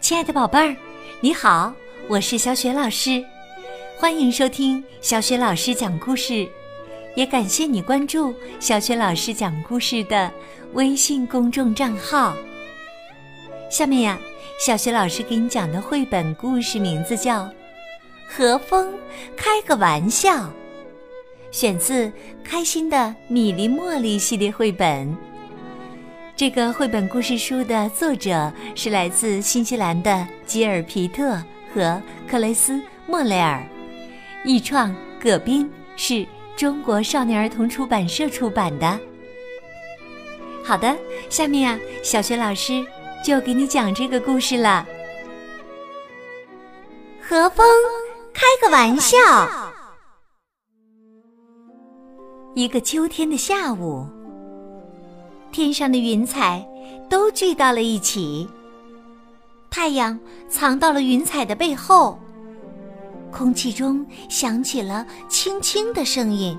[0.00, 0.76] 亲爱的宝贝儿，
[1.20, 1.72] 你好，
[2.08, 3.24] 我是小雪老师，
[3.98, 6.48] 欢迎收听小雪老师讲故事，
[7.16, 10.30] 也感谢你关注小雪老师讲故事的
[10.74, 12.36] 微信公众账号。
[13.70, 14.18] 下面呀，
[14.64, 17.44] 小雪老师给你讲的绘本故事名字叫
[18.28, 18.94] 《和风
[19.36, 20.44] 开个玩笑》，
[21.50, 22.06] 选自
[22.44, 25.16] 《开心的米粒茉莉》系列绘本。
[26.36, 33.66] 这个绘本故事书的作者是来自新西兰的吉尔皮特和克雷斯莫雷尔，
[34.44, 39.00] 译创葛斌是中国少年儿童出版社出版的。
[40.62, 40.94] 好的，
[41.30, 42.84] 下面啊，小学老师
[43.24, 44.86] 就给你讲这个故事了。
[47.18, 47.66] 和风
[48.34, 49.16] 开个玩笑。
[52.54, 54.06] 一个秋天的下午。
[55.56, 56.62] 天上的云彩
[57.08, 58.46] 都聚到了一起，
[59.70, 60.20] 太阳
[60.50, 62.20] 藏到了云彩的背后，
[63.32, 66.58] 空气中响起了轻轻的声音。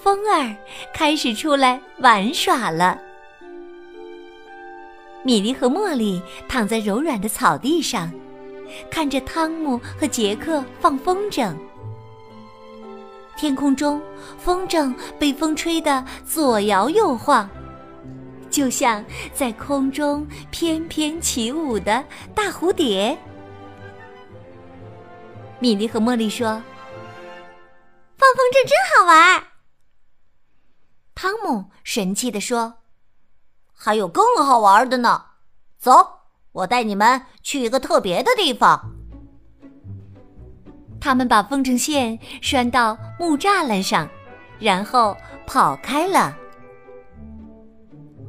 [0.00, 0.54] 风儿
[0.94, 2.96] 开始出来玩耍了。
[5.24, 8.08] 米莉和茉莉躺在柔软的草地上，
[8.88, 11.52] 看着汤姆和杰克放风筝。
[13.36, 14.00] 天空中，
[14.36, 17.48] 风筝被风吹得左摇右晃，
[18.50, 22.04] 就像在空中翩翩起舞的
[22.34, 23.16] 大蝴蝶。
[25.60, 26.46] 米莉和茉莉说
[28.16, 29.44] ：“放风筝真好玩。”
[31.14, 32.74] 汤姆神气地说
[33.74, 35.24] ：“还有更好玩的呢！
[35.78, 35.92] 走，
[36.52, 38.92] 我带你们去一个特别的地方。”
[41.00, 44.08] 他们把风筝线拴到木栅栏上，
[44.58, 46.36] 然后跑开了。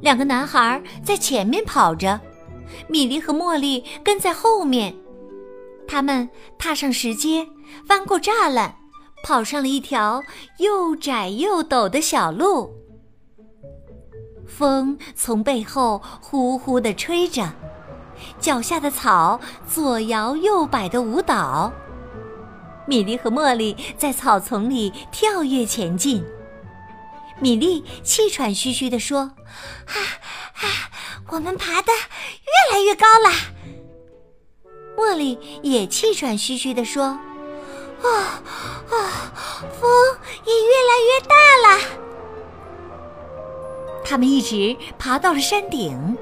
[0.01, 2.19] 两个男孩在前面跑着，
[2.87, 4.95] 米莉和茉莉跟在后面。
[5.87, 7.47] 他们踏上石阶，
[7.85, 8.75] 翻过栅栏，
[9.23, 10.23] 跑上了一条
[10.59, 12.73] 又窄又陡的小路。
[14.47, 17.51] 风从背后呼呼地吹着，
[18.39, 21.71] 脚下的草左摇右摆的舞蹈。
[22.87, 26.23] 米莉和茉莉在草丛里跳跃前进。
[27.39, 29.19] 米莉气喘吁吁地说
[29.87, 29.95] ：“啊
[30.53, 30.91] 啊，
[31.29, 33.31] 我们爬得越来越高了。”
[34.97, 37.03] 茉莉也气喘吁吁地说
[38.03, 38.09] ：“啊
[38.89, 39.31] 啊，
[39.79, 39.89] 风
[40.45, 41.35] 也越来越大
[41.67, 41.81] 了。”
[44.05, 46.17] 他们一直爬到了山顶，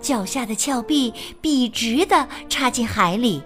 [0.00, 3.42] 脚下的峭壁笔直地插进海里。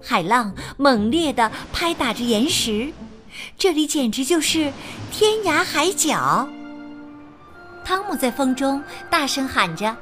[0.00, 2.92] 海浪猛烈地拍打着岩石，
[3.58, 4.72] 这里简直就是
[5.10, 6.48] 天涯海角。
[7.84, 9.96] 汤姆在风中大声喊着：“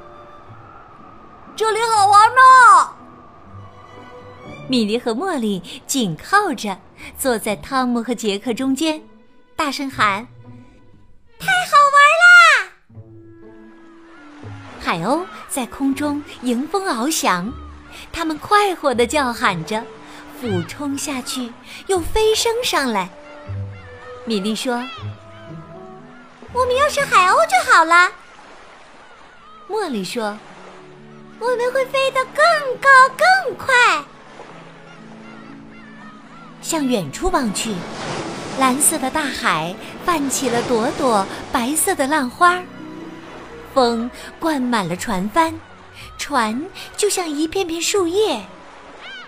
[1.55, 2.95] 这里好玩呢！”
[4.67, 6.79] 米莉和茉莉紧靠着
[7.17, 9.01] 坐在汤姆和杰克中间，
[9.55, 10.27] 大声喊
[11.39, 12.71] ：“太好玩啦！”
[14.81, 17.51] 海鸥在空中迎风翱翔。
[18.11, 19.83] 它们快活地叫喊着，
[20.39, 21.53] 俯冲下去，
[21.87, 23.09] 又飞升上来。
[24.27, 24.83] 米莉说
[26.51, 28.11] ：“我们要是海鸥就好了。”
[29.69, 30.35] 茉莉说
[31.39, 32.43] ：“我们会飞得更
[32.77, 34.03] 高更快。”
[36.59, 37.75] 向远处望去，
[38.57, 42.59] 蓝色的大海泛起了朵朵白色的浪花，
[43.75, 44.09] 风
[44.39, 45.53] 灌满了船帆。
[46.17, 46.65] 船
[46.97, 48.43] 就像一片片树叶，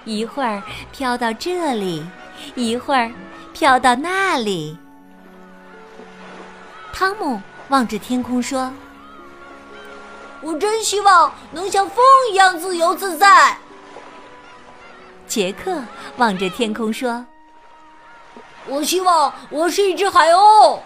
[0.06, 2.04] 一会儿飘到这里，
[2.56, 3.12] 一会儿
[3.54, 4.76] 飘到那里。
[6.98, 8.74] 汤姆望着天空说
[10.42, 13.56] ：“我真希望能像风一样自由自在。”
[15.28, 15.80] 杰克
[16.18, 17.24] 望着天空说
[18.66, 20.80] ：“我希望我是一只海鸥。”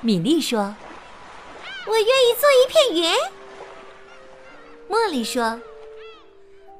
[0.00, 0.74] 米莉说
[1.86, 3.14] ：“我愿意做一片云。”
[4.88, 5.60] 茉莉说：“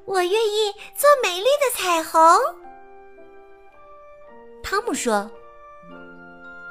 [0.07, 2.23] 我愿意做美丽的彩虹。”
[4.65, 5.31] 汤姆说：“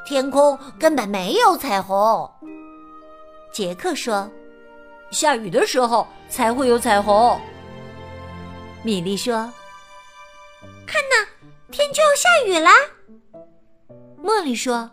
[0.05, 2.29] 天空根本没有彩虹。”
[3.51, 4.29] 杰克说
[5.11, 7.39] ：“下雨的时候才会有彩虹。”
[8.83, 9.51] 米莉说
[10.85, 11.27] ：“看呐，
[11.71, 12.71] 天就要下雨啦。”
[14.23, 14.89] 茉莉说：“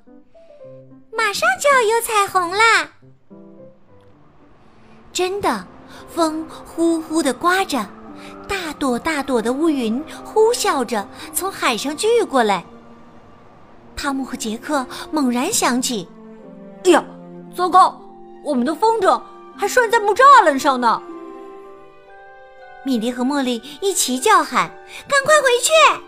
[1.12, 2.90] 马上就要有彩虹啦！”
[5.12, 5.66] 真的。
[6.08, 7.86] 风呼呼的刮着，
[8.48, 12.64] 大朵大朵的乌云呼啸着从海上聚过来。
[14.00, 16.08] 汤姆和杰克猛然想起
[16.84, 17.04] ：“哎呀，
[17.54, 18.00] 糟糕！
[18.42, 19.20] 我们的风筝
[19.54, 21.02] 还拴在木栅栏上呢。”
[22.82, 24.70] 米莉和茉莉一齐叫喊
[25.06, 26.00] ：“赶快回去！”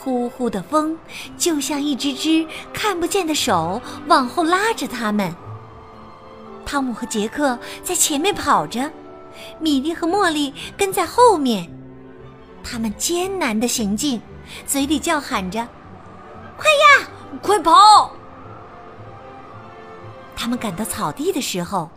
[0.00, 0.98] 呼呼的风
[1.36, 5.34] 就像一只只看不见的手往后拉着他们。
[6.64, 8.90] 汤姆和杰克在前面跑着，
[9.60, 11.70] 米莉和茉莉跟在后面。
[12.62, 14.18] 他们艰难的行进，
[14.66, 15.66] 嘴里叫喊着
[16.56, 17.08] ：“快呀，
[17.42, 18.12] 快跑！”
[20.36, 21.88] 他们赶到草地的时候，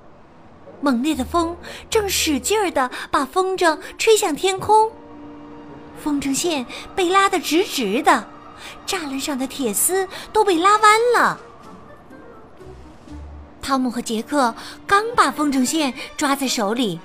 [0.80, 1.58] 猛烈的风
[1.90, 4.90] 正使劲儿的把风筝吹向天空，
[6.02, 6.66] 风筝线
[6.96, 8.26] 被拉得直直的，
[8.86, 11.40] 栅栏上的铁丝都被拉弯了。
[13.62, 14.54] 汤姆和杰克
[14.86, 17.02] 刚把风筝线抓在手里，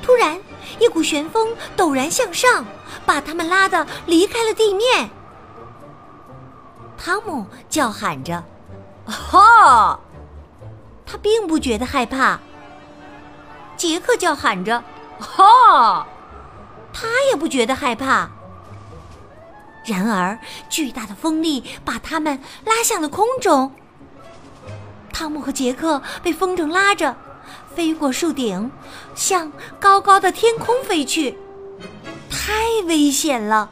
[0.00, 0.38] 突然
[0.78, 2.64] 一股旋风陡然向上，
[3.04, 5.10] 把他们拉得离开了地面。
[6.98, 8.42] 汤姆叫喊着
[9.06, 10.00] ：“哈！”
[11.06, 12.40] 他并不觉得害怕。
[13.76, 14.82] 杰克叫喊着
[15.20, 16.06] ：“哈！”
[16.92, 18.30] 他也不觉得害怕。
[19.84, 23.72] 然而，巨大的风力把他们拉向了空中。
[25.12, 27.14] 汤姆和杰克被风筝拉着，
[27.76, 28.72] 飞过树顶，
[29.14, 31.38] 向高高的天空飞去。
[32.30, 32.54] 太
[32.86, 33.70] 危险了！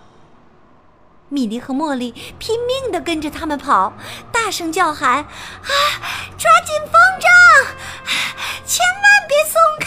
[1.30, 3.94] 米莉和茉莉拼命地跟着他们跑，
[4.30, 5.24] 大声叫喊：“啊，
[6.36, 7.26] 抓紧风筝，
[8.66, 9.86] 千万别松开！”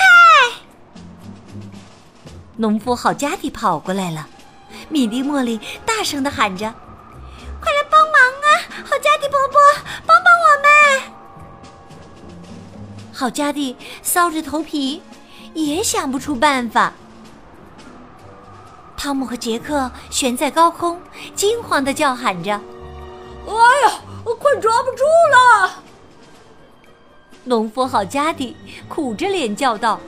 [2.57, 4.27] 农夫好家蒂跑过来了，
[4.89, 6.73] 米莉、茉莉大声地喊着
[7.61, 8.47] ：“快来帮忙啊！
[8.83, 9.59] 好家蒂伯伯，
[10.07, 10.16] 帮
[13.17, 15.01] 好家蒂搔着头皮，
[15.55, 16.93] 也想不出办法。
[18.95, 21.01] 汤姆和杰克悬在高空，
[21.33, 22.51] 惊慌的叫喊着
[23.49, 23.53] ：“哎
[23.89, 25.81] 呀，我快抓不住了！”
[27.43, 28.55] 农夫好家底
[28.87, 29.99] 苦着脸叫道：“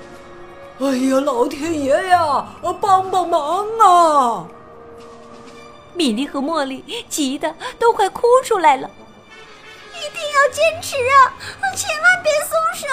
[0.77, 2.47] 哎呀，老天爷呀，
[2.79, 4.45] 帮帮忙啊！”
[5.97, 8.87] 米莉和茉莉急得都快哭出来了。
[10.09, 11.37] 一定要坚持啊，
[11.75, 12.87] 千万别松手！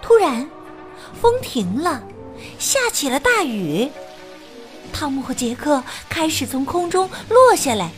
[0.00, 0.48] 突然，
[1.20, 2.02] 风停了。
[2.58, 3.90] 下起了大雨，
[4.92, 7.90] 汤姆和杰克开始从空中落下来，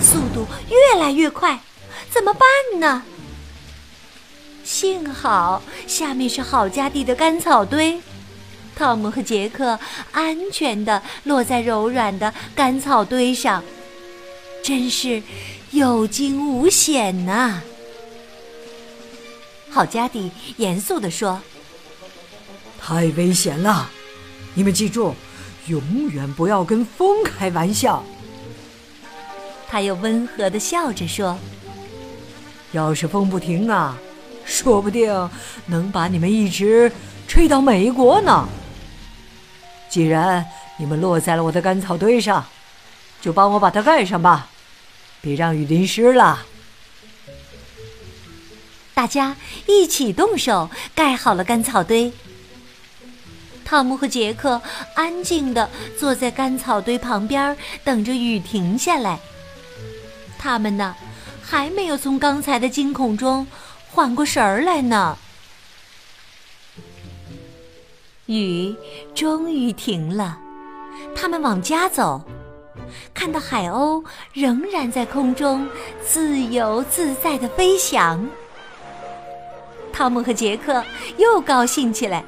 [0.00, 1.60] 速度越来越快，
[2.10, 2.48] 怎么办
[2.80, 3.02] 呢？
[4.64, 8.00] 幸好下面是好家地的干草堆，
[8.74, 9.78] 汤姆和杰克
[10.12, 13.62] 安全的落在柔软的干草堆上，
[14.62, 15.22] 真是
[15.70, 17.60] 有惊无险呐！
[19.70, 21.40] 好家底严肃地说。
[22.80, 23.90] 太危险了！
[24.54, 25.14] 你们记住，
[25.66, 28.02] 永远不要跟风开玩笑。
[29.68, 31.38] 他又温和的笑着说
[32.72, 33.96] ：“要是风不停啊，
[34.44, 35.30] 说不定
[35.66, 36.90] 能把你们一直
[37.28, 38.48] 吹到美国呢。
[39.88, 40.44] 既然
[40.78, 42.44] 你们落在了我的干草堆上，
[43.20, 44.49] 就帮我把它盖上吧，
[45.20, 46.44] 别让雨淋湿了。”
[48.94, 49.34] 大家
[49.66, 52.12] 一起动手盖好了干草堆。
[53.64, 54.60] 汤姆和杰克
[54.94, 59.18] 安静地坐在干草堆旁边，等着雨停下来。
[60.38, 60.94] 他们呢，
[61.40, 63.46] 还没有从刚才的惊恐中
[63.88, 65.16] 缓过神儿来呢。
[68.26, 68.74] 雨
[69.14, 70.38] 终于停了，
[71.16, 72.22] 他们往家走，
[73.12, 75.68] 看到海鸥仍然在空中
[76.04, 78.28] 自由自在地飞翔。
[79.92, 80.84] 汤姆和杰克
[81.18, 82.24] 又高兴起来。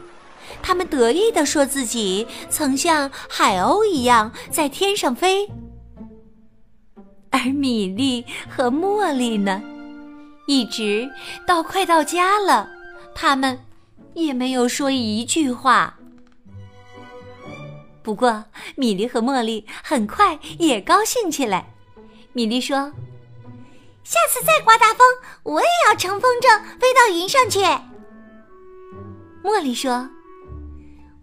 [0.60, 5.48] 他们得意地说：“自己曾像海鸥一样在天上飞。”
[7.30, 9.62] 而米莉和茉莉呢，
[10.46, 11.10] 一直
[11.46, 12.68] 到快到家了，
[13.14, 13.58] 他们
[14.14, 15.98] 也没有说一句话。
[18.02, 18.44] 不过，
[18.76, 21.72] 米莉和茉莉很快也高兴起来。
[22.32, 22.92] 米莉说
[24.02, 25.06] ：“下次再刮大风，
[25.42, 27.60] 我也要乘风筝飞到云上去。”
[29.44, 30.08] 茉莉说。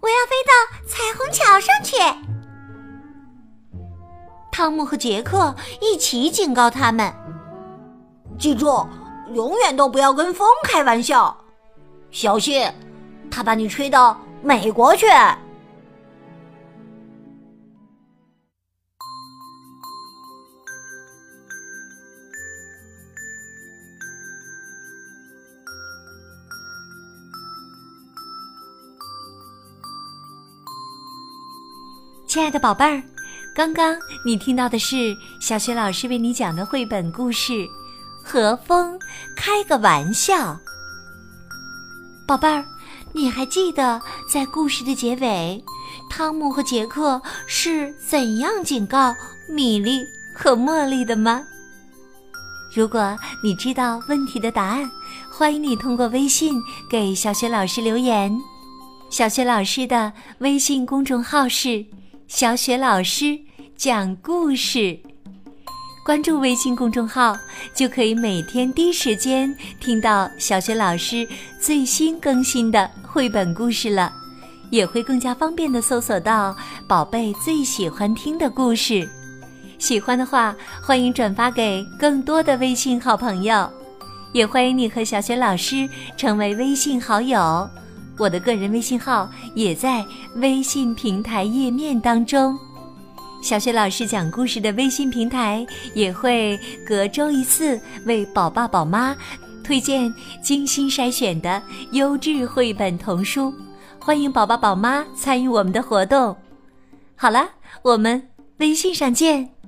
[0.01, 0.53] 我要飞到
[0.87, 1.97] 彩虹桥上去。
[4.49, 7.13] 汤姆和杰克一起警告他们
[8.39, 8.87] ：“记住，
[9.33, 11.35] 永远都不要跟风开玩笑，
[12.11, 12.65] 小心，
[13.29, 15.05] 他把你吹到美国去。”
[32.29, 33.01] 亲爱的宝贝儿，
[33.55, 37.53] 刚刚你听到的是小雪老师为你讲的绘本故事
[38.23, 38.99] 《和风
[39.35, 40.53] 开个玩笑》。
[42.27, 42.63] 宝贝儿，
[43.13, 43.99] 你还记得
[44.31, 45.63] 在故事的结尾，
[46.07, 49.11] 汤姆和杰克是怎样警告
[49.49, 50.05] 米莉
[50.35, 51.41] 和茉莉的吗？
[52.71, 54.87] 如果你知道问题的答案，
[55.31, 58.31] 欢迎你通过微信给小雪老师留言。
[59.09, 61.83] 小雪老师的微信公众号是
[62.29, 63.39] “小雪老师
[63.75, 64.95] 讲故事”，
[66.05, 67.35] 关注微信公众号
[67.73, 71.27] 就可以每天第一时间听到小雪老师
[71.59, 74.13] 最新更新的绘本故事了，
[74.69, 76.55] 也会更加方便的搜索到
[76.87, 79.09] 宝贝最喜欢听的故事。
[79.79, 83.67] 喜欢的话，欢迎转发给更多的微信好朋友，
[84.33, 87.67] 也欢迎你和小雪老师成为微信好友。
[88.19, 92.59] 我的个人微信号也在微信平台页面当中，
[93.41, 99.15] 小雪老师讲故事的微信平台也会隔周一次为宝爸宝妈
[99.63, 101.61] 推荐精心筛选的
[101.93, 103.53] 优质绘本童书，
[103.97, 106.35] 欢迎宝爸宝妈参与我们的活动。
[107.15, 107.47] 好了，
[107.81, 109.58] 我们微信上见。